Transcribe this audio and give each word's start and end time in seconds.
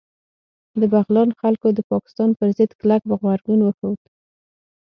د 0.79 0.81
بغلان 0.93 1.29
خلکو 1.41 1.67
د 1.73 1.79
پاکستان 1.91 2.29
پر 2.37 2.47
ضد 2.57 2.71
کلک 2.79 3.01
غبرګون 3.09 3.59
وښود 3.63 3.99